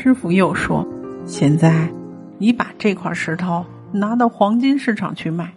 [0.00, 0.86] 师傅又说
[1.26, 1.88] ：“现在
[2.38, 5.52] 你把这块石头拿到黄金市场去卖，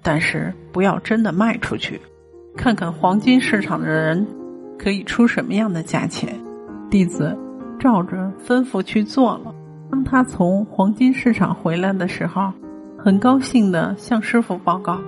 [0.00, 2.00] 但是不要真的卖出去，
[2.56, 4.26] 看看黄金市场的人
[4.78, 6.34] 可以出什么样的价钱。”
[6.88, 7.36] 弟子
[7.78, 9.54] 照着吩咐去做了。
[9.90, 12.50] 当他从黄金市场回来的时候，
[12.98, 14.98] 很高兴的向师傅报告，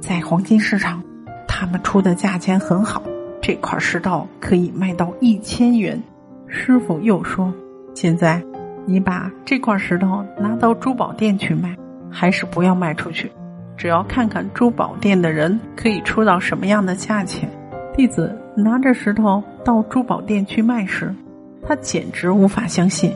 [0.00, 1.02] 在黄金市场，
[1.48, 3.02] 他们出的价钱很好，
[3.40, 5.98] 这块石头可以卖到一千元。
[6.46, 7.50] 师傅又说
[7.94, 8.42] ：“现在，
[8.84, 11.76] 你把这块石头拿到珠宝店去卖，
[12.10, 13.30] 还是不要卖出去？
[13.76, 17.48] 只要看看珠宝店的人可以出到什么样的价钱。”
[17.96, 21.14] 弟子拿着石头到珠宝店去卖时，
[21.62, 23.12] 他简直无法相信，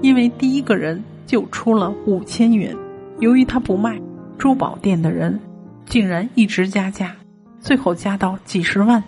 [0.00, 2.74] 因为第一个人就出了五千元。
[3.18, 4.00] 由于他不卖，
[4.38, 5.38] 珠宝店的人
[5.84, 7.14] 竟然一直加价，
[7.60, 9.02] 最后加到几十万。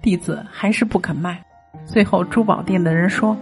[0.00, 1.40] 弟子还是不肯卖。
[1.84, 3.36] 最后，珠宝店的人说：“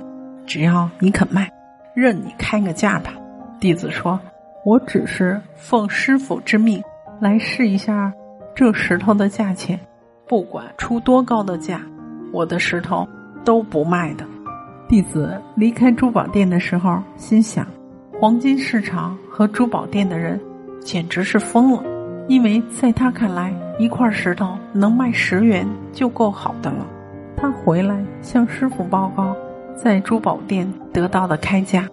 [0.47, 1.51] 只要你肯卖，
[1.95, 3.13] 任你开个价吧。”
[3.61, 4.19] 弟子说
[4.65, 6.83] ：“我只是奉师傅之命
[7.21, 8.13] 来试一下
[8.55, 9.79] 这石头的价钱，
[10.27, 11.81] 不管出多高的价，
[12.33, 13.07] 我的石头
[13.45, 14.25] 都不卖的。”
[14.89, 17.67] 弟子离开珠宝店的时候，心想：
[18.19, 20.41] 黄金市场和珠宝店的人
[20.81, 21.85] 简直是疯了，
[22.27, 26.85] 因为在他看来，一块石头能卖十元就够好的了。
[27.37, 29.37] 他回来向师傅报告，
[29.83, 31.91] 在珠宝店得到的开价。